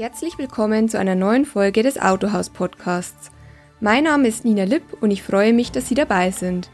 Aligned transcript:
Herzlich 0.00 0.38
willkommen 0.38 0.88
zu 0.88 0.98
einer 0.98 1.14
neuen 1.14 1.44
Folge 1.44 1.82
des 1.82 2.00
Autohaus 2.00 2.48
Podcasts. 2.48 3.30
Mein 3.80 4.04
Name 4.04 4.28
ist 4.28 4.46
Nina 4.46 4.64
Lipp 4.64 4.82
und 5.02 5.10
ich 5.10 5.22
freue 5.22 5.52
mich, 5.52 5.72
dass 5.72 5.88
Sie 5.88 5.94
dabei 5.94 6.30
sind. 6.30 6.70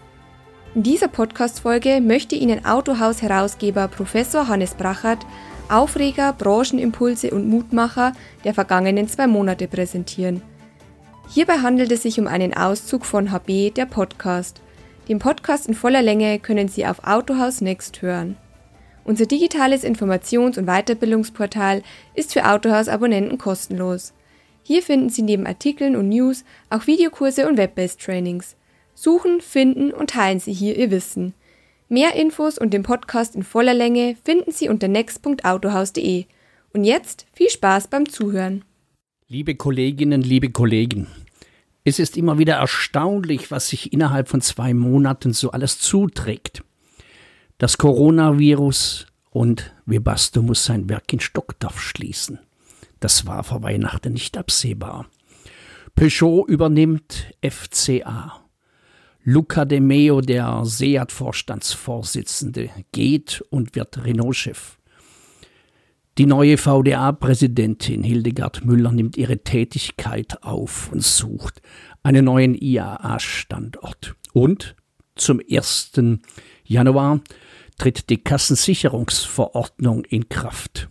In 0.76 0.84
dieser 0.84 1.08
Podcast-Folge 1.08 2.00
möchte 2.00 2.36
Ihnen 2.36 2.64
Autohaus-Herausgeber 2.64 3.88
Professor 3.88 4.46
Hannes 4.46 4.74
Brachert 4.74 5.26
Aufreger, 5.68 6.34
Branchenimpulse 6.34 7.32
und 7.32 7.48
Mutmacher 7.48 8.12
der 8.44 8.54
vergangenen 8.54 9.08
zwei 9.08 9.26
Monate 9.26 9.66
präsentieren. 9.66 10.40
Hierbei 11.28 11.58
handelt 11.58 11.90
es 11.90 12.04
sich 12.04 12.20
um 12.20 12.28
einen 12.28 12.56
Auszug 12.56 13.04
von 13.04 13.32
HB, 13.32 13.74
der 13.74 13.86
Podcast. 13.86 14.60
Den 15.08 15.18
Podcast 15.18 15.66
in 15.66 15.74
voller 15.74 16.02
Länge 16.02 16.38
können 16.38 16.68
Sie 16.68 16.86
auf 16.86 17.02
Autohaus 17.02 17.60
Next 17.60 18.02
hören. 18.02 18.36
Unser 19.06 19.26
digitales 19.26 19.84
Informations- 19.84 20.58
und 20.58 20.66
Weiterbildungsportal 20.66 21.84
ist 22.14 22.32
für 22.32 22.44
Autohaus-Abonnenten 22.44 23.38
kostenlos. 23.38 24.12
Hier 24.64 24.82
finden 24.82 25.10
Sie 25.10 25.22
neben 25.22 25.46
Artikeln 25.46 25.94
und 25.94 26.08
News 26.08 26.44
auch 26.70 26.88
Videokurse 26.88 27.48
und 27.48 27.56
Web-based 27.56 28.00
Trainings. 28.00 28.56
Suchen, 28.94 29.40
finden 29.40 29.92
und 29.92 30.10
teilen 30.10 30.40
Sie 30.40 30.52
hier 30.52 30.76
Ihr 30.76 30.90
Wissen. 30.90 31.34
Mehr 31.88 32.16
Infos 32.16 32.58
und 32.58 32.74
den 32.74 32.82
Podcast 32.82 33.36
in 33.36 33.44
voller 33.44 33.74
Länge 33.74 34.16
finden 34.24 34.50
Sie 34.50 34.68
unter 34.68 34.88
next.autohaus.de. 34.88 36.24
Und 36.72 36.82
jetzt 36.82 37.26
viel 37.32 37.48
Spaß 37.48 37.86
beim 37.86 38.08
Zuhören. 38.08 38.64
Liebe 39.28 39.54
Kolleginnen, 39.54 40.22
liebe 40.22 40.50
Kollegen, 40.50 41.06
es 41.84 42.00
ist 42.00 42.16
immer 42.16 42.38
wieder 42.38 42.56
erstaunlich, 42.56 43.52
was 43.52 43.68
sich 43.68 43.92
innerhalb 43.92 44.26
von 44.26 44.40
zwei 44.40 44.74
Monaten 44.74 45.32
so 45.32 45.52
alles 45.52 45.78
zuträgt. 45.78 46.64
Das 47.58 47.78
Coronavirus 47.78 49.06
und 49.30 49.72
Webasto 49.86 50.42
muss 50.42 50.66
sein 50.66 50.90
Werk 50.90 51.10
in 51.14 51.20
Stockdorf 51.20 51.80
schließen. 51.80 52.38
Das 53.00 53.26
war 53.26 53.44
vor 53.44 53.62
Weihnachten 53.62 54.12
nicht 54.12 54.36
absehbar. 54.36 55.06
Peugeot 55.94 56.44
übernimmt 56.48 57.32
FCA. 57.42 58.42
Luca 59.24 59.64
De 59.64 59.80
Meo, 59.80 60.20
der 60.20 60.66
Seat-Vorstandsvorsitzende, 60.66 62.68
geht 62.92 63.42
und 63.48 63.74
wird 63.74 64.04
Renault-Chef. 64.04 64.76
Die 66.18 66.26
neue 66.26 66.58
VDA-Präsidentin 66.58 68.02
Hildegard 68.02 68.66
Müller 68.66 68.92
nimmt 68.92 69.16
ihre 69.16 69.38
Tätigkeit 69.38 70.42
auf 70.42 70.92
und 70.92 71.02
sucht 71.02 71.62
einen 72.02 72.26
neuen 72.26 72.54
IAA-Standort. 72.54 74.14
Und 74.34 74.76
zum 75.14 75.40
1. 75.50 75.92
Januar 76.64 77.20
tritt 77.78 78.10
die 78.10 78.22
Kassensicherungsverordnung 78.22 80.04
in 80.04 80.28
Kraft. 80.28 80.88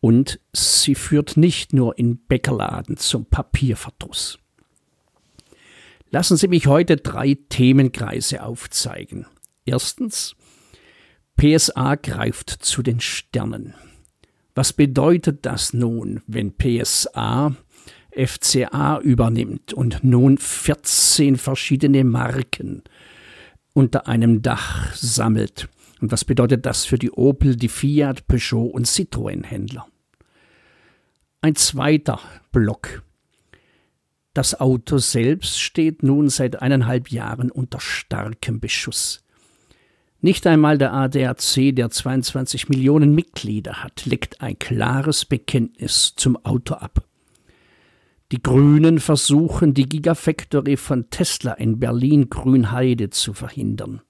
Und 0.00 0.40
sie 0.52 0.94
führt 0.94 1.36
nicht 1.36 1.72
nur 1.72 1.98
in 1.98 2.18
Bäckerladen 2.18 2.96
zum 2.96 3.24
Papierverdruss. 3.24 4.38
Lassen 6.10 6.36
Sie 6.36 6.48
mich 6.48 6.66
heute 6.66 6.96
drei 6.96 7.36
Themenkreise 7.48 8.42
aufzeigen. 8.42 9.26
Erstens, 9.64 10.36
PSA 11.36 11.96
greift 11.96 12.50
zu 12.50 12.82
den 12.82 13.00
Sternen. 13.00 13.74
Was 14.54 14.72
bedeutet 14.72 15.44
das 15.44 15.72
nun, 15.72 16.22
wenn 16.26 16.54
PSA 16.56 17.56
FCA 18.14 19.00
übernimmt 19.00 19.72
und 19.72 20.04
nun 20.04 20.38
14 20.38 21.36
verschiedene 21.36 22.04
Marken 22.04 22.84
unter 23.72 24.06
einem 24.06 24.42
Dach 24.42 24.94
sammelt? 24.94 25.68
Und 26.04 26.12
was 26.12 26.26
bedeutet 26.26 26.66
das 26.66 26.84
für 26.84 26.98
die 26.98 27.12
Opel, 27.12 27.56
die 27.56 27.70
Fiat, 27.70 28.26
Peugeot 28.26 28.66
und 28.66 28.86
Citroën-Händler? 28.86 29.86
Ein 31.40 31.54
zweiter 31.54 32.20
Block. 32.52 33.02
Das 34.34 34.60
Auto 34.60 34.98
selbst 34.98 35.58
steht 35.58 36.02
nun 36.02 36.28
seit 36.28 36.60
eineinhalb 36.60 37.08
Jahren 37.08 37.50
unter 37.50 37.80
starkem 37.80 38.60
Beschuss. 38.60 39.24
Nicht 40.20 40.46
einmal 40.46 40.76
der 40.76 40.92
ADAC, 40.92 41.74
der 41.74 41.88
22 41.88 42.68
Millionen 42.68 43.14
Mitglieder 43.14 43.82
hat, 43.82 44.04
legt 44.04 44.42
ein 44.42 44.58
klares 44.58 45.24
Bekenntnis 45.24 46.12
zum 46.16 46.36
Auto 46.44 46.74
ab. 46.74 47.02
Die 48.30 48.42
Grünen 48.42 48.98
versuchen, 48.98 49.72
die 49.72 49.88
Gigafactory 49.88 50.76
von 50.76 51.08
Tesla 51.08 51.54
in 51.54 51.80
Berlin-Grünheide 51.80 53.08
zu 53.08 53.32
verhindern. 53.32 54.02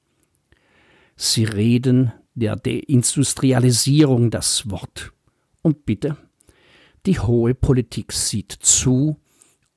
Sie 1.16 1.44
reden 1.44 2.12
der 2.34 2.56
Deindustrialisierung 2.56 4.30
das 4.30 4.68
Wort. 4.70 5.12
Und 5.62 5.86
bitte, 5.86 6.16
die 7.06 7.20
hohe 7.20 7.54
Politik 7.54 8.12
sieht 8.12 8.52
zu 8.52 9.16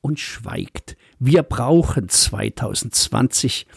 und 0.02 0.20
schweigt. 0.20 0.98
Wir 1.20 1.44
brauchen 1.44 2.10
2020 2.10 3.68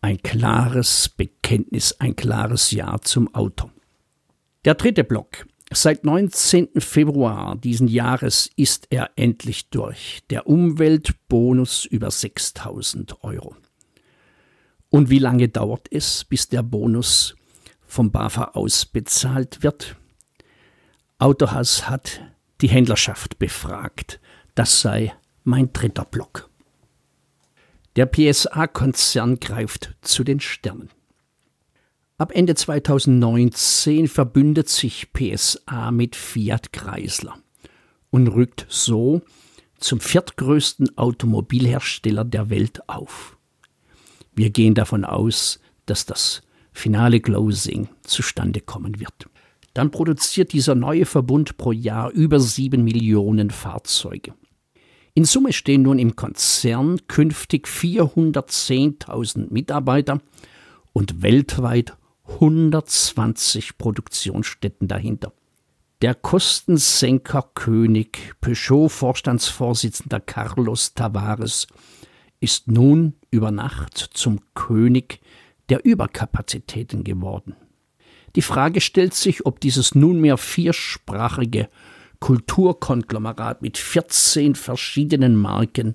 ein 0.00 0.18
klares 0.22 1.08
Bekenntnis, 1.08 1.96
ein 1.98 2.16
klares 2.16 2.70
Ja 2.70 2.98
zum 3.00 3.34
Auto. 3.34 3.70
Der 4.64 4.74
dritte 4.74 5.04
Block. 5.04 5.46
Seit 5.70 6.04
19. 6.04 6.68
Februar 6.78 7.56
diesen 7.56 7.88
Jahres 7.88 8.50
ist 8.56 8.86
er 8.90 9.10
endlich 9.16 9.68
durch. 9.68 10.20
Der 10.30 10.46
Umweltbonus 10.46 11.84
über 11.84 12.10
6000 12.10 13.22
Euro. 13.22 13.54
Und 14.90 15.10
wie 15.10 15.18
lange 15.18 15.48
dauert 15.48 15.88
es, 15.90 16.24
bis 16.24 16.48
der 16.48 16.62
Bonus 16.62 17.34
vom 17.86 18.10
BAFA 18.10 18.52
ausbezahlt 18.54 19.62
wird? 19.62 19.96
Autohaus 21.18 21.88
hat 21.88 22.22
die 22.60 22.68
Händlerschaft 22.68 23.38
befragt. 23.38 24.20
Das 24.54 24.80
sei 24.80 25.14
mein 25.44 25.72
dritter 25.72 26.04
Block. 26.04 26.48
Der 27.96 28.06
PSA-Konzern 28.06 29.40
greift 29.40 29.96
zu 30.02 30.24
den 30.24 30.40
Sternen. 30.40 30.90
Ab 32.16 32.32
Ende 32.34 32.54
2019 32.54 34.08
verbündet 34.08 34.68
sich 34.68 35.12
PSA 35.12 35.90
mit 35.90 36.16
Fiat 36.16 36.72
Chrysler 36.72 37.38
und 38.10 38.28
rückt 38.28 38.66
so 38.68 39.22
zum 39.78 40.00
viertgrößten 40.00 40.98
Automobilhersteller 40.98 42.24
der 42.24 42.50
Welt 42.50 42.88
auf. 42.88 43.37
Wir 44.38 44.50
gehen 44.50 44.74
davon 44.74 45.04
aus, 45.04 45.58
dass 45.86 46.06
das 46.06 46.42
finale 46.70 47.18
Closing 47.18 47.88
zustande 48.04 48.60
kommen 48.60 49.00
wird. 49.00 49.28
Dann 49.74 49.90
produziert 49.90 50.52
dieser 50.52 50.76
neue 50.76 51.06
Verbund 51.06 51.56
pro 51.56 51.72
Jahr 51.72 52.12
über 52.12 52.38
sieben 52.38 52.84
Millionen 52.84 53.50
Fahrzeuge. 53.50 54.34
In 55.14 55.24
Summe 55.24 55.52
stehen 55.52 55.82
nun 55.82 55.98
im 55.98 56.14
Konzern 56.14 57.00
künftig 57.08 57.66
410.000 57.66 59.52
Mitarbeiter 59.52 60.20
und 60.92 61.20
weltweit 61.20 61.96
120 62.28 63.76
Produktionsstätten 63.76 64.86
dahinter. 64.86 65.32
Der 66.00 66.14
Kostensenker-König 66.14 68.34
Peugeot-Vorstandsvorsitzender 68.40 70.20
Carlos 70.20 70.94
Tavares 70.94 71.66
ist 72.40 72.68
nun 72.68 73.14
über 73.30 73.50
Nacht 73.50 73.98
zum 74.14 74.40
König 74.54 75.20
der 75.68 75.84
Überkapazitäten 75.84 77.04
geworden. 77.04 77.56
Die 78.36 78.42
Frage 78.42 78.80
stellt 78.80 79.14
sich, 79.14 79.46
ob 79.46 79.60
dieses 79.60 79.94
nunmehr 79.94 80.36
viersprachige 80.36 81.68
Kulturkonglomerat 82.20 83.62
mit 83.62 83.78
14 83.78 84.54
verschiedenen 84.54 85.36
Marken 85.36 85.94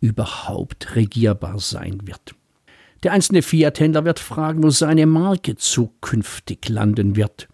überhaupt 0.00 0.96
regierbar 0.96 1.58
sein 1.58 2.06
wird. 2.06 2.34
Der 3.02 3.12
einzelne 3.12 3.42
Fiat-Händler 3.42 4.04
wird 4.04 4.18
fragen, 4.18 4.62
wo 4.62 4.70
seine 4.70 5.06
Marke 5.06 5.56
zukünftig 5.56 6.68
landen 6.68 7.16
wird. 7.16 7.48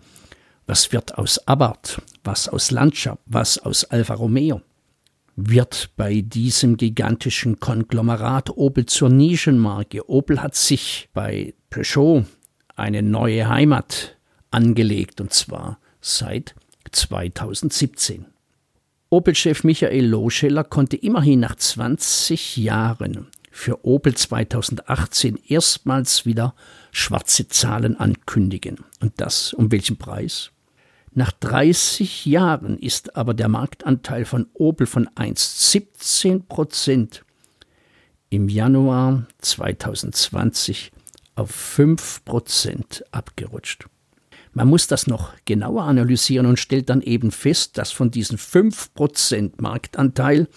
Was 0.67 0.93
wird 0.93 1.19
aus 1.19 1.47
Abarth? 1.49 2.01
Was 2.23 2.49
aus 2.49 2.71
Lancia? 2.71 3.19
Was 3.27 3.59
aus 3.59 3.85
Alfa 3.85 4.15
Romeo? 4.15 4.63
Wird 5.49 5.91
bei 5.97 6.21
diesem 6.21 6.77
gigantischen 6.77 7.61
Konglomerat 7.61 8.51
Opel 8.51 8.87
zur 8.87 9.09
Nischenmarke. 9.09 10.09
Opel 10.09 10.43
hat 10.43 10.55
sich 10.55 11.09
bei 11.15 11.55
Peugeot 11.71 12.25
eine 12.77 13.03
neue 13.03 13.49
Heimat 13.49 14.17
angelegt 14.51 15.21
und 15.21 15.33
zwar 15.33 15.79
seit 16.01 16.55
2017. 16.93 18.27
Opel-Chef 19.09 19.65
Michael 19.65 20.07
Loscheller 20.07 20.65
konnte 20.65 20.97
immerhin 20.97 21.41
nach 21.41 21.57
20 21.57 22.57
Jahren 22.57 23.27
für 23.51 23.85
Opel 23.85 24.15
2018 24.15 25.39
erstmals 25.49 26.27
wieder 26.27 26.55
schwarze 26.93 27.49
Zahlen 27.49 27.99
ankündigen. 27.99 28.85
Und 29.01 29.15
das 29.17 29.53
um 29.53 29.73
welchen 29.73 29.97
Preis? 29.97 30.53
Nach 31.13 31.33
30 31.33 32.27
Jahren 32.27 32.79
ist 32.79 33.17
aber 33.17 33.35
der 33.35 33.49
Marktanteil 33.49 34.25
von 34.25 34.47
Opel 34.55 34.87
von 34.87 35.09
1,17 35.09 36.45
Prozent 36.47 37.25
im 38.29 38.49
Januar 38.49 39.27
2020 39.39 40.93
auf 41.35 41.51
5 41.51 42.25
Prozent 42.25 43.05
abgerutscht. 43.11 43.87
Man 44.53 44.69
muss 44.69 44.87
das 44.87 45.07
noch 45.07 45.33
genauer 45.45 45.85
analysieren 45.85 46.47
und 46.47 46.59
stellt 46.59 46.91
dann 46.91 47.03
eben 47.03 47.31
fest, 47.31 47.79
dass 47.79 47.91
von 47.91 48.11
diesen 48.11 48.39
5% 48.39 49.53
Marktanteil 49.59 50.49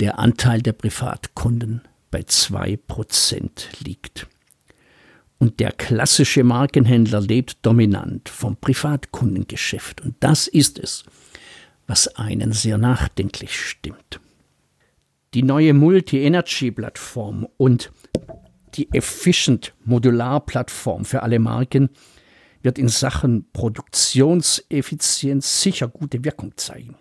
der 0.00 0.18
Anteil 0.18 0.60
der 0.60 0.72
Privatkunden 0.72 1.82
bei 2.10 2.20
2% 2.20 3.84
liegt. 3.84 4.26
Und 5.38 5.60
der 5.60 5.72
klassische 5.72 6.44
Markenhändler 6.44 7.20
lebt 7.20 7.58
dominant 7.62 8.28
vom 8.28 8.56
Privatkundengeschäft. 8.56 10.00
Und 10.00 10.14
das 10.20 10.46
ist 10.46 10.78
es, 10.78 11.04
was 11.86 12.08
einen 12.16 12.52
sehr 12.52 12.78
nachdenklich 12.78 13.58
stimmt. 13.58 14.20
Die 15.34 15.42
neue 15.42 15.74
Multi-Energy-Plattform 15.74 17.46
und 17.58 17.92
die 18.74 18.88
Efficient 18.92 19.74
Modular-Plattform 19.84 21.04
für 21.04 21.22
alle 21.22 21.38
Marken 21.38 21.90
wird 22.62 22.78
in 22.78 22.88
Sachen 22.88 23.50
Produktionseffizienz 23.52 25.62
sicher 25.62 25.88
gute 25.88 26.24
Wirkung 26.24 26.56
zeigen. 26.56 26.96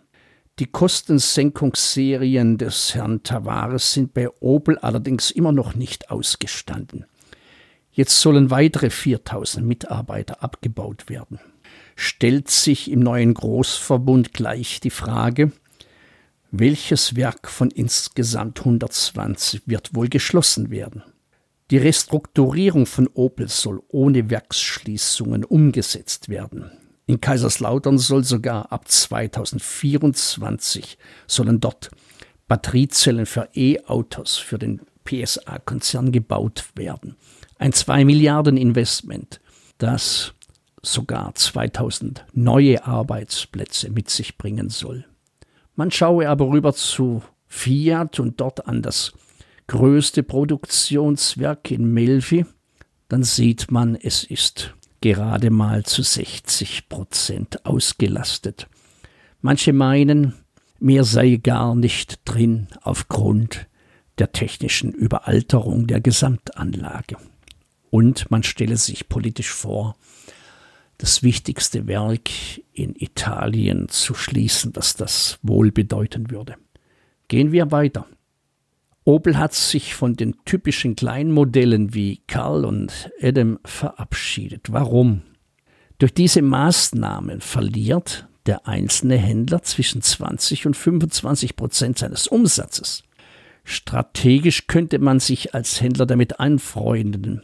Die 0.59 0.67
Kostensenkungsserien 0.67 2.57
des 2.57 2.95
Herrn 2.95 3.23
Tavares 3.23 3.93
sind 3.93 4.13
bei 4.13 4.29
Opel 4.39 4.77
allerdings 4.77 5.31
immer 5.31 5.51
noch 5.51 5.75
nicht 5.75 6.11
ausgestanden. 6.11 7.05
Jetzt 7.95 8.19
sollen 8.19 8.51
weitere 8.51 8.89
4000 8.89 9.65
Mitarbeiter 9.65 10.43
abgebaut 10.43 11.07
werden. 11.07 11.39
Stellt 11.95 12.51
sich 12.51 12.91
im 12.91 12.99
neuen 12.99 13.33
Großverbund 13.33 14.33
gleich 14.33 14.81
die 14.81 14.89
Frage, 14.89 15.53
welches 16.51 17.15
Werk 17.15 17.49
von 17.49 17.71
insgesamt 17.71 18.59
120 18.59 19.61
wird 19.65 19.95
wohl 19.95 20.09
geschlossen 20.09 20.71
werden? 20.71 21.03
Die 21.71 21.77
Restrukturierung 21.77 22.85
von 22.85 23.07
Opel 23.13 23.47
soll 23.47 23.81
ohne 23.87 24.29
Werksschließungen 24.29 25.45
umgesetzt 25.45 26.27
werden. 26.27 26.71
In 27.05 27.21
Kaiserslautern 27.21 27.97
soll 27.97 28.25
sogar 28.25 28.73
ab 28.73 28.89
2024 28.89 30.97
sollen 31.27 31.61
dort 31.61 31.91
Batteriezellen 32.49 33.25
für 33.25 33.47
E-Autos 33.53 34.35
für 34.35 34.59
den 34.59 34.81
PSA-Konzern 35.05 36.11
gebaut 36.11 36.65
werden. 36.75 37.15
Ein 37.57 37.71
2 37.71 38.05
Milliarden 38.05 38.57
Investment, 38.57 39.39
das 39.77 40.33
sogar 40.81 41.33
2000 41.33 42.25
neue 42.33 42.85
Arbeitsplätze 42.85 43.89
mit 43.89 44.09
sich 44.09 44.37
bringen 44.37 44.69
soll. 44.69 45.05
Man 45.75 45.91
schaue 45.91 46.29
aber 46.29 46.49
rüber 46.49 46.73
zu 46.73 47.23
Fiat 47.47 48.19
und 48.19 48.39
dort 48.41 48.67
an 48.67 48.81
das 48.81 49.13
größte 49.67 50.23
Produktionswerk 50.23 51.71
in 51.71 51.91
Melfi, 51.93 52.45
dann 53.07 53.23
sieht 53.23 53.71
man, 53.71 53.95
es 53.95 54.23
ist 54.23 54.75
gerade 55.01 55.49
mal 55.49 55.83
zu 55.83 56.01
60 56.01 56.89
Prozent 56.89 57.65
ausgelastet. 57.65 58.67
Manche 59.41 59.73
meinen, 59.73 60.33
mehr 60.79 61.03
sei 61.03 61.37
gar 61.37 61.75
nicht 61.75 62.19
drin 62.25 62.67
aufgrund 62.81 63.67
der 64.17 64.31
technischen 64.31 64.91
Überalterung 64.91 65.87
der 65.87 66.01
Gesamtanlage. 66.01 67.17
Und 67.95 68.29
man 68.29 68.43
stelle 68.43 68.75
sich 68.75 69.07
politisch 69.07 69.51
vor, 69.51 69.95
das 70.97 71.23
wichtigste 71.23 71.87
Werk 71.87 72.29
in 72.73 72.93
Italien 72.93 73.87
zu 73.87 74.13
schließen, 74.13 74.73
dass 74.73 74.97
das 74.97 75.39
wohl 75.43 75.71
bedeuten 75.71 76.29
würde. 76.29 76.57
Gehen 77.29 77.53
wir 77.53 77.71
weiter. 77.71 78.05
Opel 79.05 79.37
hat 79.37 79.53
sich 79.53 79.95
von 79.95 80.17
den 80.17 80.35
typischen 80.43 80.97
Kleinmodellen 80.97 81.93
wie 81.93 82.21
Karl 82.27 82.65
und 82.65 83.09
Adam 83.21 83.59
verabschiedet. 83.63 84.73
Warum? 84.73 85.21
Durch 85.97 86.13
diese 86.13 86.41
Maßnahmen 86.41 87.39
verliert 87.39 88.27
der 88.45 88.67
einzelne 88.67 89.15
Händler 89.15 89.61
zwischen 89.61 90.01
20 90.01 90.65
und 90.65 90.75
25 90.75 91.55
Prozent 91.55 91.99
seines 91.99 92.27
Umsatzes. 92.27 93.05
Strategisch 93.63 94.67
könnte 94.67 94.99
man 94.99 95.21
sich 95.21 95.55
als 95.55 95.79
Händler 95.79 96.05
damit 96.05 96.41
anfreunden, 96.41 97.43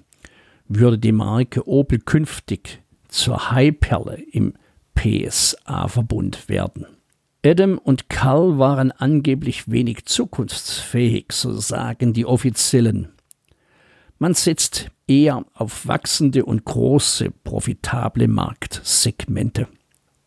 würde 0.79 0.97
die 0.97 1.11
Marke 1.11 1.67
Opel 1.67 1.99
künftig 1.99 2.81
zur 3.07 3.51
Highperle 3.51 4.21
im 4.31 4.53
PSA-Verbund 4.95 6.49
werden. 6.49 6.85
Adam 7.43 7.77
und 7.77 8.09
Karl 8.09 8.59
waren 8.59 8.91
angeblich 8.91 9.69
wenig 9.69 10.05
zukunftsfähig, 10.05 11.31
so 11.31 11.59
sagen 11.59 12.13
die 12.13 12.25
Offiziellen. 12.25 13.09
Man 14.19 14.35
setzt 14.35 14.91
eher 15.07 15.43
auf 15.55 15.87
wachsende 15.87 16.45
und 16.45 16.63
große, 16.63 17.31
profitable 17.43 18.27
Marktsegmente. 18.27 19.67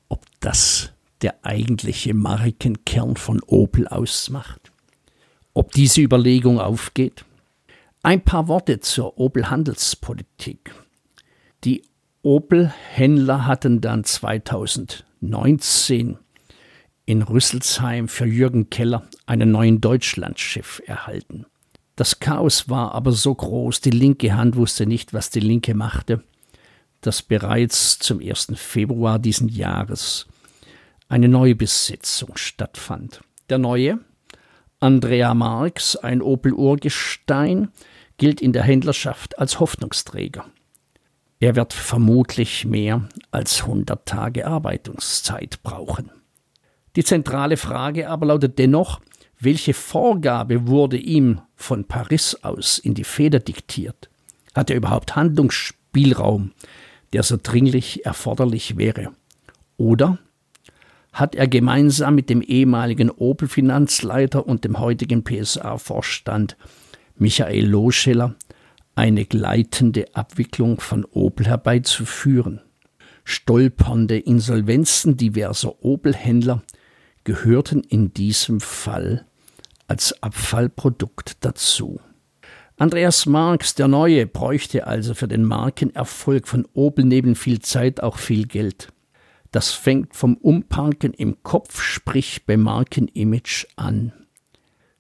Ob 0.09 0.25
das 0.41 0.93
der 1.23 1.45
eigentliche 1.45 2.13
Markenkern 2.13 3.17
von 3.17 3.41
Opel 3.47 3.87
ausmacht? 3.87 4.73
Ob 5.55 5.71
diese 5.73 6.01
Überlegung 6.01 6.59
aufgeht? 6.59 7.25
Ein 8.05 8.21
paar 8.21 8.47
Worte 8.49 8.81
zur 8.81 9.19
Opel-Handelspolitik. 9.19 10.75
Die 11.65 11.87
Opel-Händler 12.21 13.47
hatten 13.47 13.81
dann 13.81 14.05
2019 14.05 16.19
in 17.07 17.23
Rüsselsheim 17.23 18.09
für 18.09 18.27
Jürgen 18.27 18.69
Keller 18.69 19.09
einen 19.25 19.53
neuen 19.53 19.81
Deutschlandchef 19.81 20.83
erhalten. 20.85 21.47
Das 21.97 22.21
Chaos 22.21 22.69
war 22.69 22.95
aber 22.95 23.13
so 23.13 23.35
groß, 23.35 23.81
die 23.81 23.89
linke 23.89 24.37
Hand 24.37 24.57
wusste 24.57 24.85
nicht, 24.85 25.15
was 25.15 25.31
die 25.31 25.41
linke 25.41 25.75
machte, 25.75 26.23
dass 27.01 27.23
bereits 27.23 27.99
zum 28.01 28.21
1. 28.21 28.49
Februar 28.57 29.19
diesen 29.19 29.49
Jahres 29.49 30.27
eine 31.09 31.31
Neubesetzung 31.31 32.37
stattfand. 32.37 33.23
Der 33.49 33.57
neue, 33.57 33.99
Andrea 34.79 35.33
Marx, 35.33 35.97
ein 35.97 36.21
Opel-Urgestein, 36.21 37.71
gilt 38.19 38.41
in 38.41 38.53
der 38.53 38.63
Händlerschaft 38.63 39.39
als 39.39 39.61
Hoffnungsträger. 39.61 40.47
Er 41.41 41.57
wird 41.57 41.73
vermutlich 41.73 42.65
mehr 42.65 43.09
als 43.31 43.63
100 43.63 44.07
Tage 44.07 44.47
Arbeitungszeit 44.47 45.63
brauchen. 45.63 46.11
Die 46.97 47.05
zentrale 47.05 47.57
Frage 47.57 48.09
aber 48.09 48.27
lautet 48.27 48.59
dennoch, 48.59 49.01
welche 49.41 49.75
Vorgabe 49.75 50.69
wurde 50.69 50.97
ihm 50.97 51.41
von 51.57 51.85
Paris 51.85 52.37
aus 52.43 52.79
in 52.79 52.95
die 52.95 53.05
Feder 53.05 53.41
diktiert? 53.41 54.09
Hat 54.55 54.71
er 54.71 54.77
überhaupt 54.77 55.17
Handlungsspielraum, 55.17 56.53
der 57.13 57.25
so 57.25 57.37
dringlich 57.43 58.07
erforderlich 58.07 58.77
wäre? 58.77 59.13
Oder 59.77 60.19
hat 61.13 61.35
er 61.35 61.47
gemeinsam 61.47 62.15
mit 62.15 62.31
dem 62.31 62.43
ehemaligen 62.43 63.11
Opel-Finanzleiter 63.11 64.47
und 64.47 64.65
dem 64.65 64.79
heutigen 64.79 65.25
PSA-Vorstand 65.25 66.57
Michael 67.17 67.67
Loscheller 67.67 68.35
eine 68.97 69.25
gleitende 69.25 70.15
Abwicklung 70.15 70.81
von 70.81 71.05
Opel 71.05 71.47
herbeizuführen? 71.47 72.61
Stolpernde 73.25 74.19
Insolvenzen 74.19 75.17
diverser 75.17 75.85
Opel-Händler 75.85 76.63
gehörten 77.23 77.81
in 77.81 78.13
diesem 78.13 78.61
Fall 78.61 79.27
als 79.87 80.23
Abfallprodukt 80.23 81.37
dazu. 81.41 82.01
Andreas 82.77 83.27
Marx, 83.27 83.77
der 83.77 83.87
Neue, 83.87 84.27
bräuchte 84.27 84.87
also 84.87 85.15
für 85.15 85.29
den 85.29 85.45
Markenerfolg 85.45 86.49
von 86.49 86.67
Opel 86.75 87.05
neben 87.05 87.37
viel 87.37 87.61
Zeit 87.61 88.03
auch 88.03 88.19
viel 88.19 88.47
Geld. 88.47 88.89
Das 89.53 89.71
fängt 89.71 90.17
vom 90.17 90.37
Umparken 90.37 91.15
im 91.15 91.45
Kopf, 91.45 91.81
sprich 91.81 92.45
beim 92.45 92.63
Markenimage 92.63 93.69
an. 93.77 94.13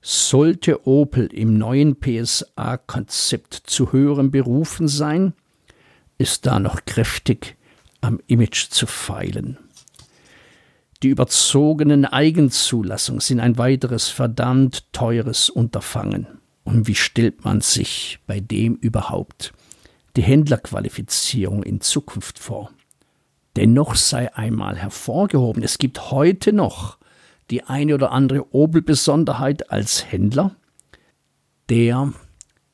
Sollte 0.06 0.86
Opel 0.86 1.28
im 1.32 1.56
neuen 1.56 1.96
PSA-Konzept 1.98 3.54
zu 3.54 3.90
höherem 3.90 4.30
berufen 4.30 4.86
sein, 4.86 5.32
ist 6.18 6.44
da 6.44 6.58
noch 6.58 6.84
kräftig 6.84 7.56
am 8.02 8.20
Image 8.26 8.68
zu 8.68 8.86
feilen. 8.86 9.56
Die 11.02 11.08
überzogenen 11.08 12.04
Eigenzulassungen 12.04 13.22
sind 13.22 13.40
ein 13.40 13.56
weiteres 13.56 14.10
verdammt 14.10 14.92
teures 14.92 15.48
Unterfangen. 15.48 16.26
Und 16.64 16.86
wie 16.86 16.96
stellt 16.96 17.46
man 17.46 17.62
sich 17.62 18.18
bei 18.26 18.40
dem 18.40 18.74
überhaupt 18.74 19.54
die 20.18 20.22
Händlerqualifizierung 20.22 21.62
in 21.62 21.80
Zukunft 21.80 22.38
vor? 22.38 22.70
Dennoch 23.56 23.94
sei 23.94 24.34
einmal 24.34 24.76
hervorgehoben, 24.76 25.62
es 25.62 25.78
gibt 25.78 26.10
heute 26.10 26.52
noch 26.52 26.98
die 27.50 27.64
eine 27.64 27.94
oder 27.94 28.12
andere 28.12 28.54
Opel-Besonderheit 28.54 29.70
als 29.70 30.10
Händler, 30.10 30.56
der 31.68 32.12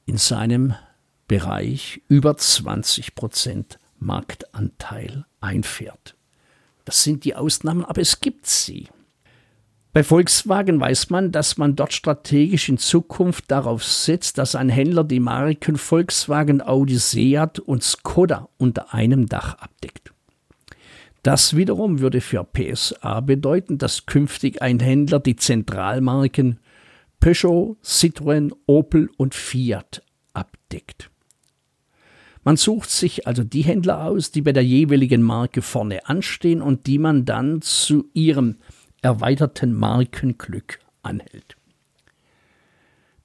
in 0.06 0.16
seinem 0.16 0.74
Bereich 1.28 2.02
über 2.08 2.36
20 2.36 3.14
Prozent 3.14 3.78
Marktanteil 3.98 5.26
einfährt. 5.40 6.16
Das 6.84 7.04
sind 7.04 7.24
die 7.24 7.36
Ausnahmen, 7.36 7.84
aber 7.84 8.00
es 8.00 8.20
gibt 8.20 8.46
sie. 8.46 8.88
Bei 9.92 10.04
Volkswagen 10.04 10.78
weiß 10.80 11.10
man, 11.10 11.32
dass 11.32 11.56
man 11.56 11.74
dort 11.74 11.92
strategisch 11.92 12.68
in 12.68 12.78
Zukunft 12.78 13.50
darauf 13.50 13.84
setzt, 13.84 14.38
dass 14.38 14.54
ein 14.54 14.68
Händler 14.68 15.02
die 15.02 15.18
Marken 15.18 15.76
Volkswagen, 15.76 16.62
Audi, 16.62 16.96
Seat 16.96 17.58
und 17.58 17.82
Skoda 17.82 18.48
unter 18.56 18.94
einem 18.94 19.26
Dach 19.26 19.54
abdeckt. 19.58 20.12
Das 21.22 21.54
wiederum 21.54 22.00
würde 22.00 22.20
für 22.20 22.44
PSA 22.44 23.20
bedeuten, 23.20 23.76
dass 23.76 24.06
künftig 24.06 24.62
ein 24.62 24.80
Händler 24.80 25.20
die 25.20 25.36
Zentralmarken 25.36 26.58
Peugeot, 27.20 27.76
Citroën, 27.84 28.52
Opel 28.66 29.10
und 29.18 29.34
Fiat 29.34 30.02
abdeckt. 30.32 31.10
Man 32.42 32.56
sucht 32.56 32.88
sich 32.88 33.26
also 33.26 33.44
die 33.44 33.60
Händler 33.60 34.04
aus, 34.04 34.30
die 34.30 34.40
bei 34.40 34.52
der 34.52 34.64
jeweiligen 34.64 35.20
Marke 35.20 35.60
vorne 35.60 36.08
anstehen 36.08 36.62
und 36.62 36.86
die 36.86 36.98
man 36.98 37.26
dann 37.26 37.60
zu 37.60 38.08
ihrem 38.14 38.56
erweiterten 39.02 39.74
Markenglück 39.74 40.78
anhält. 41.02 41.56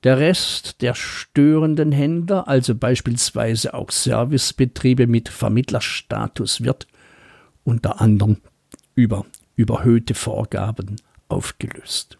Der 0.04 0.20
Rest 0.20 0.82
der 0.82 0.94
störenden 0.94 1.94
Händler, 1.94 2.48
also 2.48 2.76
beispielsweise 2.76 3.74
auch 3.74 3.90
Servicebetriebe 3.90 5.08
mit 5.08 5.30
Vermittlerstatus, 5.30 6.62
wird 6.62 6.88
unter 7.66 8.00
anderem 8.00 8.38
über 8.96 9.26
überhöhte 9.58 10.14
Vorgaben 10.14 10.96
aufgelöst. 11.28 12.18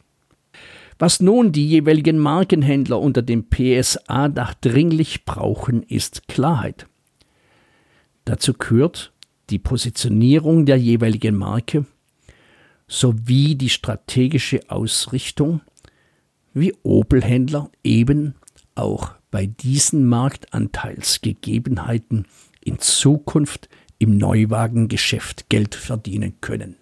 Was 0.98 1.20
nun 1.20 1.52
die 1.52 1.68
jeweiligen 1.68 2.18
Markenhändler 2.18 3.00
unter 3.00 3.22
dem 3.22 3.50
PSA-Dach 3.50 4.54
dringlich 4.56 5.26
brauchen, 5.26 5.84
ist 5.84 6.28
Klarheit. 6.28 6.88
Dazu 8.24 8.54
gehört 8.54 9.12
die 9.50 9.60
Positionierung 9.60 10.66
der 10.66 10.78
jeweiligen 10.78 11.36
Marke 11.36 11.86
sowie 12.88 13.56
die 13.56 13.70
strategische 13.70 14.62
Ausrichtung, 14.70 15.62
wie 16.54 16.74
Opel-Händler 16.84 17.70
eben 17.84 18.36
auch 18.76 19.12
bei 19.32 19.48
diesen 19.48 20.08
Marktanteilsgegebenheiten 20.08 22.28
in 22.62 22.80
Zukunft 22.80 23.68
im 23.98 24.18
Neuwagengeschäft 24.18 25.50
Geld 25.50 25.76
verdienen 25.76 26.36
können. 26.42 26.76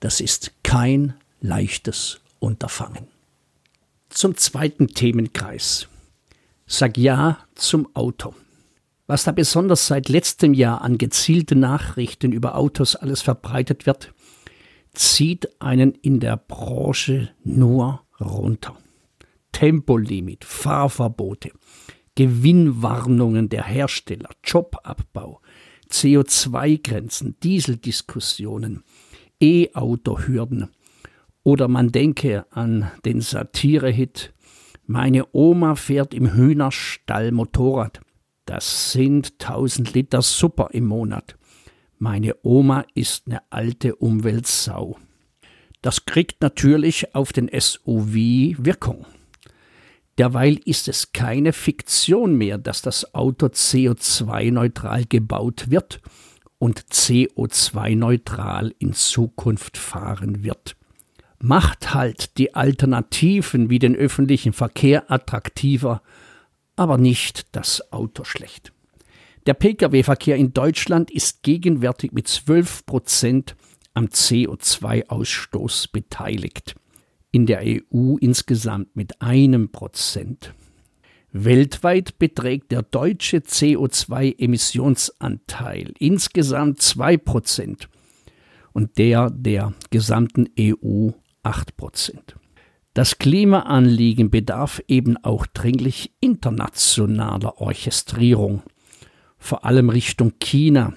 Das 0.00 0.20
ist 0.20 0.52
kein 0.62 1.14
leichtes 1.40 2.20
Unterfangen. 2.38 3.08
Zum 4.08 4.36
zweiten 4.36 4.88
Themenkreis. 4.88 5.88
Sag 6.66 6.96
Ja 6.96 7.38
zum 7.54 7.88
Auto. 7.94 8.34
Was 9.06 9.24
da 9.24 9.32
besonders 9.32 9.86
seit 9.86 10.08
letztem 10.08 10.52
Jahr 10.52 10.82
an 10.82 10.98
gezielten 10.98 11.60
Nachrichten 11.60 12.32
über 12.32 12.56
Autos 12.56 12.96
alles 12.96 13.22
verbreitet 13.22 13.86
wird, 13.86 14.12
zieht 14.92 15.60
einen 15.60 15.92
in 15.92 16.18
der 16.18 16.36
Branche 16.36 17.30
nur 17.44 18.02
runter. 18.20 18.76
Tempolimit, 19.52 20.44
Fahrverbote, 20.44 21.52
Gewinnwarnungen 22.14 23.48
der 23.48 23.64
Hersteller, 23.64 24.30
Jobabbau, 24.44 25.40
CO2-Grenzen, 25.90 27.36
Dieseldiskussionen, 27.42 28.82
E-Auto-Hürden, 29.40 30.70
oder 31.42 31.68
man 31.68 31.92
denke 31.92 32.44
an 32.50 32.90
den 33.04 33.20
Satirehit 33.20 34.32
Meine 34.86 35.26
Oma 35.32 35.76
fährt 35.76 36.14
im 36.14 36.34
Hühnerstall 36.34 37.32
Motorrad. 37.32 38.00
Das 38.46 38.92
sind 38.92 39.34
1000 39.40 39.94
Liter 39.94 40.22
Super 40.22 40.68
im 40.72 40.86
Monat. 40.86 41.36
Meine 41.98 42.36
Oma 42.42 42.84
ist 42.94 43.26
eine 43.26 43.40
alte 43.50 43.96
Umweltsau. 43.96 44.98
Das 45.82 46.04
kriegt 46.04 46.42
natürlich 46.42 47.14
auf 47.14 47.32
den 47.32 47.48
SUV 47.48 48.14
Wirkung. 48.58 49.06
Derweil 50.18 50.58
ist 50.64 50.88
es 50.88 51.12
keine 51.12 51.52
Fiktion 51.52 52.36
mehr, 52.36 52.58
dass 52.58 52.82
das 52.82 53.14
Auto 53.14 53.46
CO2-neutral 53.46 55.04
gebaut 55.04 55.70
wird 55.70 56.00
und 56.58 56.80
CO2-neutral 56.86 58.74
in 58.78 58.94
Zukunft 58.94 59.76
fahren 59.76 60.42
wird 60.42 60.76
macht 61.38 61.94
halt 61.94 62.38
die 62.38 62.54
Alternativen 62.54 63.70
wie 63.70 63.78
den 63.78 63.94
öffentlichen 63.94 64.52
Verkehr 64.52 65.10
attraktiver, 65.10 66.02
aber 66.76 66.98
nicht 66.98 67.46
das 67.52 67.92
Auto 67.92 68.24
schlecht. 68.24 68.72
Der 69.46 69.54
Pkw-Verkehr 69.54 70.36
in 70.36 70.52
Deutschland 70.52 71.10
ist 71.10 71.42
gegenwärtig 71.42 72.12
mit 72.12 72.26
12 72.26 72.84
Prozent 72.84 73.56
am 73.94 74.06
CO2-Ausstoß 74.06 75.92
beteiligt. 75.92 76.74
In 77.32 77.46
der 77.46 77.62
EU 77.64 78.16
insgesamt 78.18 78.94
mit 78.96 79.20
einem 79.20 79.70
Prozent. 79.70 80.54
Weltweit 81.32 82.18
beträgt 82.18 82.72
der 82.72 82.82
deutsche 82.82 83.36
CO2-Emissionsanteil 83.38 85.92
insgesamt 85.98 86.80
2 86.80 87.16
Prozent 87.18 87.88
und 88.72 88.98
der 88.98 89.30
der 89.30 89.74
gesamten 89.90 90.48
EU 90.58 91.10
8 91.42 91.76
Prozent. 91.76 92.36
Das 92.94 93.18
Klimaanliegen 93.18 94.30
bedarf 94.30 94.80
eben 94.88 95.18
auch 95.18 95.46
dringlich 95.46 96.12
internationaler 96.20 97.60
Orchestrierung, 97.60 98.62
vor 99.38 99.66
allem 99.66 99.90
Richtung 99.90 100.32
China, 100.40 100.94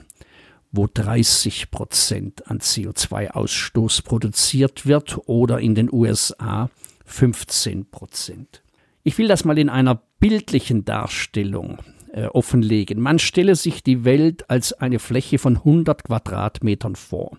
wo 0.72 0.88
30 0.92 1.72
Prozent 1.72 2.48
an 2.48 2.60
CO2-Ausstoß 2.60 4.04
produziert 4.04 4.86
wird, 4.86 5.18
oder 5.28 5.60
in 5.60 5.76
den 5.76 5.92
USA 5.92 6.70
15 7.06 7.90
Prozent. 7.90 8.62
Ich 9.04 9.18
will 9.18 9.28
das 9.28 9.46
mal 9.46 9.58
in 9.58 9.70
einer 9.70 10.02
bildlichen 10.20 10.86
Darstellung 10.86 11.80
äh, 12.14 12.26
offenlegen. 12.26 13.00
Man 13.00 13.20
stelle 13.20 13.56
sich 13.56 13.84
die 13.84 14.06
Welt 14.06 14.50
als 14.50 14.74
eine 14.74 15.00
Fläche 15.00 15.40
von 15.40 15.58
100 15.58 16.04
Quadratmetern 16.04 16.96
vor 16.96 17.38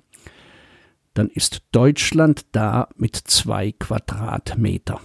dann 1.15 1.29
ist 1.29 1.63
Deutschland 1.73 2.47
da 2.53 2.89
mit 2.97 3.17
zwei 3.17 3.73
Quadratmeter 3.73 5.01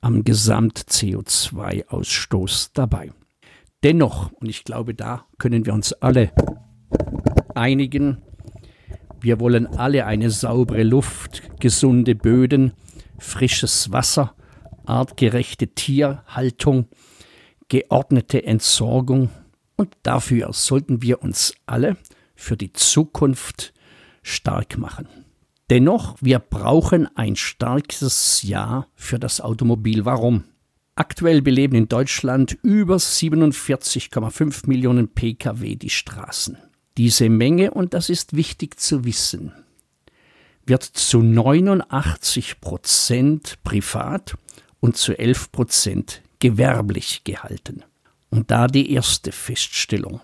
am 0.00 0.24
Gesamt-CO2-Ausstoß 0.24 2.70
dabei. 2.74 3.12
Dennoch, 3.82 4.30
und 4.32 4.48
ich 4.48 4.64
glaube, 4.64 4.94
da 4.94 5.26
können 5.38 5.64
wir 5.66 5.74
uns 5.74 5.92
alle 5.94 6.30
einigen, 7.54 8.18
wir 9.20 9.38
wollen 9.40 9.66
alle 9.66 10.06
eine 10.06 10.30
saubere 10.30 10.82
Luft, 10.82 11.42
gesunde 11.60 12.14
Böden, 12.14 12.72
frisches 13.18 13.92
Wasser, 13.92 14.34
artgerechte 14.84 15.68
Tierhaltung, 15.68 16.88
geordnete 17.68 18.44
Entsorgung 18.44 19.30
und 19.76 19.96
dafür 20.02 20.52
sollten 20.52 21.02
wir 21.02 21.22
uns 21.22 21.54
alle 21.66 21.96
für 22.34 22.56
die 22.56 22.72
Zukunft 22.72 23.72
stark 24.22 24.76
machen. 24.78 25.08
Dennoch, 25.70 26.16
wir 26.20 26.38
brauchen 26.38 27.08
ein 27.16 27.36
starkes 27.36 28.42
Ja 28.42 28.86
für 28.94 29.18
das 29.18 29.40
Automobil. 29.40 30.04
Warum? 30.04 30.44
Aktuell 30.94 31.40
beleben 31.40 31.76
in 31.76 31.88
Deutschland 31.88 32.58
über 32.62 32.96
47,5 32.96 34.68
Millionen 34.68 35.08
Pkw 35.08 35.76
die 35.76 35.88
Straßen. 35.88 36.58
Diese 36.96 37.28
Menge, 37.28 37.70
und 37.70 37.94
das 37.94 38.08
ist 38.10 38.36
wichtig 38.36 38.78
zu 38.78 39.04
wissen, 39.04 39.52
wird 40.66 40.82
zu 40.82 41.22
89 41.22 42.60
Prozent 42.60 43.58
privat 43.64 44.36
und 44.80 44.96
zu 44.96 45.18
11 45.18 45.52
Prozent 45.52 46.22
gewerblich 46.38 47.24
gehalten. 47.24 47.84
Und 48.30 48.50
da 48.50 48.66
die 48.66 48.92
erste 48.92 49.32
Feststellung. 49.32 50.20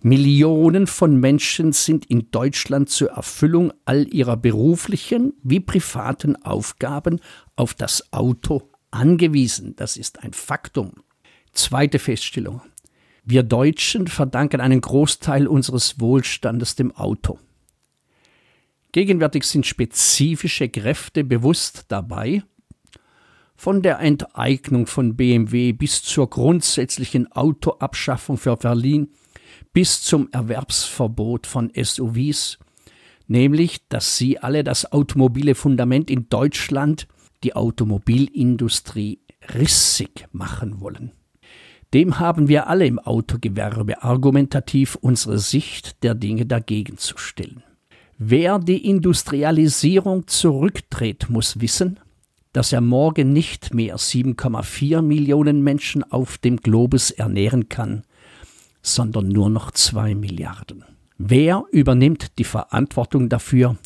Millionen 0.00 0.86
von 0.86 1.18
Menschen 1.18 1.72
sind 1.72 2.06
in 2.06 2.30
Deutschland 2.30 2.90
zur 2.90 3.10
Erfüllung 3.10 3.72
all 3.86 4.06
ihrer 4.14 4.36
beruflichen 4.36 5.32
wie 5.42 5.60
privaten 5.60 6.36
Aufgaben 6.44 7.20
auf 7.56 7.74
das 7.74 8.12
Auto 8.12 8.70
angewiesen. 8.90 9.74
Das 9.76 9.96
ist 9.96 10.22
ein 10.22 10.32
Faktum. 10.32 10.92
Zweite 11.52 11.98
Feststellung. 11.98 12.60
Wir 13.28 13.42
Deutschen 13.42 14.06
verdanken 14.06 14.60
einen 14.60 14.80
Großteil 14.80 15.48
unseres 15.48 15.98
Wohlstandes 15.98 16.76
dem 16.76 16.92
Auto. 16.92 17.40
Gegenwärtig 18.92 19.42
sind 19.42 19.66
spezifische 19.66 20.68
Kräfte 20.68 21.24
bewusst 21.24 21.86
dabei, 21.88 22.44
von 23.56 23.82
der 23.82 23.98
Enteignung 23.98 24.86
von 24.86 25.16
BMW 25.16 25.72
bis 25.72 26.04
zur 26.04 26.30
grundsätzlichen 26.30 27.32
Autoabschaffung 27.32 28.36
für 28.36 28.56
Berlin 28.56 29.08
bis 29.72 30.02
zum 30.02 30.28
Erwerbsverbot 30.30 31.48
von 31.48 31.72
SUVs, 31.74 32.58
nämlich 33.26 33.88
dass 33.88 34.16
sie 34.16 34.38
alle 34.38 34.62
das 34.62 34.92
automobile 34.92 35.56
Fundament 35.56 36.12
in 36.12 36.28
Deutschland, 36.28 37.08
die 37.42 37.56
Automobilindustrie, 37.56 39.18
rissig 39.52 40.28
machen 40.30 40.80
wollen. 40.80 41.10
Dem 41.94 42.18
haben 42.18 42.48
wir 42.48 42.66
alle 42.68 42.86
im 42.86 42.98
Autogewerbe 42.98 44.02
argumentativ 44.02 44.96
unsere 44.96 45.38
Sicht 45.38 46.02
der 46.02 46.14
Dinge 46.14 46.46
dagegen 46.46 46.98
zu 46.98 47.16
stellen. 47.16 47.62
Wer 48.18 48.58
die 48.58 48.88
Industrialisierung 48.88 50.26
zurückdreht, 50.26 51.28
muss 51.28 51.60
wissen, 51.60 52.00
dass 52.52 52.72
er 52.72 52.80
morgen 52.80 53.34
nicht 53.34 53.74
mehr 53.74 53.96
7,4 53.98 55.02
Millionen 55.02 55.62
Menschen 55.62 56.02
auf 56.02 56.38
dem 56.38 56.56
Globus 56.56 57.10
ernähren 57.10 57.68
kann, 57.68 58.04
sondern 58.80 59.28
nur 59.28 59.50
noch 59.50 59.70
zwei 59.72 60.14
Milliarden. 60.14 60.84
Wer 61.18 61.64
übernimmt 61.70 62.38
die 62.38 62.44
Verantwortung 62.44 63.28
dafür 63.28 63.76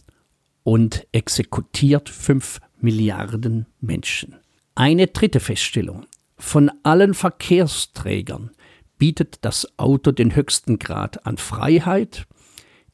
und 0.63 1.07
exekutiert 1.11 2.09
5 2.09 2.61
Milliarden 2.81 3.67
Menschen? 3.81 4.37
Eine 4.77 5.09
dritte 5.09 5.41
Feststellung. 5.41 6.07
Von 6.41 6.71
allen 6.83 7.13
Verkehrsträgern 7.13 8.51
bietet 8.99 9.39
das 9.43 9.79
Auto 9.79 10.11
den 10.11 10.35
höchsten 10.35 10.79
Grad 10.79 11.27
an 11.27 11.37
Freiheit, 11.37 12.27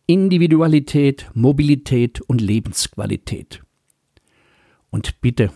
Individualität, 0.06 1.30
Mobilität 1.32 2.20
und 2.20 2.40
Lebensqualität. 2.40 3.62
Und 4.90 5.20
bitte, 5.20 5.52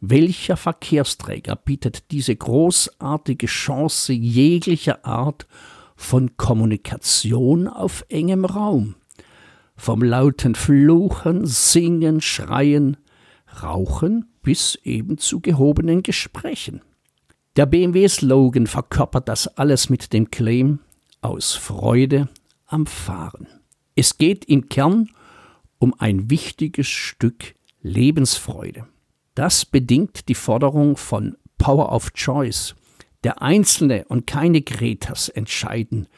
welcher 0.00 0.56
Verkehrsträger 0.56 1.56
bietet 1.56 2.12
diese 2.12 2.34
großartige 2.34 3.46
Chance 3.46 4.12
jeglicher 4.12 5.04
Art 5.04 5.46
von 5.96 6.36
Kommunikation 6.36 7.66
auf 7.66 8.06
engem 8.08 8.44
Raum? 8.44 8.94
Vom 9.76 10.02
lauten 10.02 10.54
Fluchen, 10.54 11.46
Singen, 11.46 12.20
Schreien, 12.20 12.96
Rauchen 13.60 14.30
bis 14.42 14.76
eben 14.84 15.18
zu 15.18 15.40
gehobenen 15.40 16.04
Gesprächen. 16.04 16.80
Der 17.56 17.66
BMW-Slogan 17.66 18.66
verkörpert 18.66 19.28
das 19.28 19.46
alles 19.46 19.88
mit 19.88 20.12
dem 20.12 20.28
Claim 20.28 20.80
aus 21.20 21.52
Freude 21.52 22.28
am 22.66 22.84
Fahren. 22.84 23.46
Es 23.94 24.18
geht 24.18 24.44
im 24.46 24.68
Kern 24.68 25.10
um 25.78 25.94
ein 25.96 26.30
wichtiges 26.30 26.88
Stück 26.88 27.54
Lebensfreude. 27.80 28.88
Das 29.36 29.64
bedingt 29.64 30.28
die 30.28 30.34
Forderung 30.34 30.96
von 30.96 31.36
Power 31.56 31.92
of 31.92 32.12
Choice. 32.14 32.74
Der 33.22 33.40
Einzelne 33.40 34.04
und 34.08 34.26
keine 34.26 34.60
Gretas 34.60 35.28
entscheiden, 35.28 36.08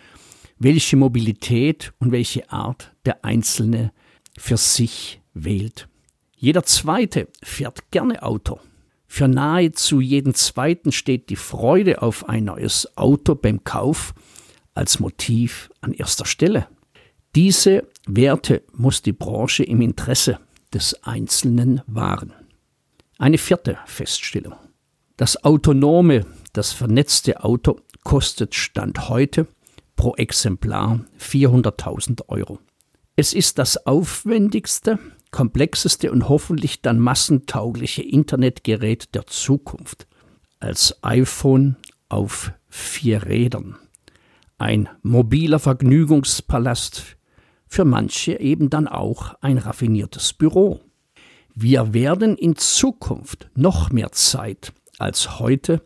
welche 0.58 0.96
Mobilität 0.96 1.92
und 1.98 2.12
welche 2.12 2.50
Art 2.50 2.94
der 3.04 3.26
Einzelne 3.26 3.92
für 4.38 4.56
sich 4.56 5.20
wählt. 5.34 5.86
Jeder 6.34 6.62
Zweite 6.62 7.28
fährt 7.42 7.90
gerne 7.90 8.22
Auto. 8.22 8.58
Für 9.06 9.28
nahezu 9.28 10.00
jeden 10.00 10.34
Zweiten 10.34 10.92
steht 10.92 11.30
die 11.30 11.36
Freude 11.36 12.02
auf 12.02 12.28
ein 12.28 12.44
neues 12.44 12.96
Auto 12.96 13.34
beim 13.34 13.64
Kauf 13.64 14.14
als 14.74 15.00
Motiv 15.00 15.70
an 15.80 15.92
erster 15.92 16.26
Stelle. 16.26 16.68
Diese 17.34 17.86
Werte 18.06 18.62
muss 18.72 19.02
die 19.02 19.12
Branche 19.12 19.64
im 19.64 19.80
Interesse 19.80 20.38
des 20.72 21.02
Einzelnen 21.04 21.82
wahren. 21.86 22.32
Eine 23.18 23.38
vierte 23.38 23.78
Feststellung. 23.86 24.54
Das 25.16 25.44
autonome, 25.44 26.26
das 26.52 26.72
vernetzte 26.72 27.42
Auto 27.42 27.80
kostet 28.04 28.54
Stand 28.54 29.08
heute 29.08 29.46
pro 29.96 30.14
Exemplar 30.16 31.00
400.000 31.18 32.28
Euro. 32.28 32.58
Es 33.16 33.32
ist 33.32 33.58
das 33.58 33.86
aufwendigste, 33.86 34.98
komplexeste 35.36 36.10
und 36.10 36.30
hoffentlich 36.30 36.80
dann 36.80 36.98
massentaugliche 36.98 38.00
Internetgerät 38.00 39.14
der 39.14 39.26
Zukunft. 39.26 40.06
Als 40.60 40.96
iPhone 41.02 41.76
auf 42.08 42.52
vier 42.70 43.26
Rädern. 43.26 43.76
Ein 44.56 44.88
mobiler 45.02 45.58
Vergnügungspalast, 45.58 47.18
für 47.66 47.84
manche 47.84 48.40
eben 48.40 48.70
dann 48.70 48.88
auch 48.88 49.34
ein 49.42 49.58
raffiniertes 49.58 50.32
Büro. 50.32 50.80
Wir 51.54 51.92
werden 51.92 52.38
in 52.38 52.56
Zukunft 52.56 53.50
noch 53.54 53.90
mehr 53.90 54.12
Zeit 54.12 54.72
als 54.96 55.38
heute 55.38 55.82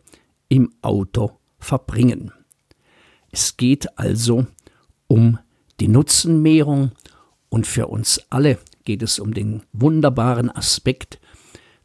im 0.47 0.71
Auto 0.81 1.39
verbringen. 1.59 2.31
Es 3.31 3.57
geht 3.57 3.99
also 3.99 4.47
um 5.07 5.39
die 5.81 5.89
Nutzenmehrung 5.89 6.91
und 7.49 7.67
für 7.67 7.87
uns 7.87 8.21
alle 8.29 8.57
geht 8.83 9.03
es 9.03 9.19
um 9.19 9.33
den 9.33 9.63
wunderbaren 9.73 10.49
Aspekt, 10.49 11.19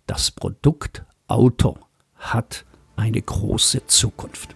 das 0.07 0.31
Produkt 0.31 1.05
Auto 1.29 1.79
hat 2.15 2.65
eine 2.97 3.21
große 3.21 3.87
Zukunft. 3.87 4.55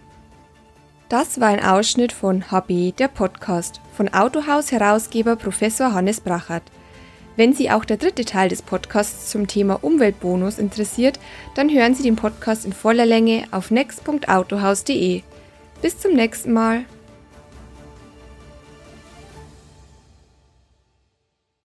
Das 1.09 1.41
war 1.41 1.49
ein 1.49 1.63
Ausschnitt 1.63 2.13
von 2.13 2.49
HB, 2.51 2.95
der 2.95 3.09
Podcast, 3.09 3.81
von 3.93 4.07
Autohaus-Herausgeber 4.13 5.35
Professor 5.35 5.93
Hannes 5.93 6.21
Brachert. 6.21 6.63
Wenn 7.35 7.53
Sie 7.53 7.69
auch 7.69 7.85
der 7.85 7.97
dritte 7.97 8.23
Teil 8.23 8.49
des 8.49 8.61
Podcasts 8.61 9.29
zum 9.29 9.47
Thema 9.47 9.83
Umweltbonus 9.83 10.57
interessiert, 10.57 11.19
dann 11.55 11.69
hören 11.69 11.95
Sie 11.95 12.03
den 12.03 12.15
Podcast 12.15 12.65
in 12.65 12.73
voller 12.73 13.05
Länge 13.05 13.43
auf 13.51 13.71
next.autohaus.de. 13.71 15.21
Bis 15.81 15.97
zum 15.99 16.13
nächsten 16.13 16.53
Mal. 16.53 16.85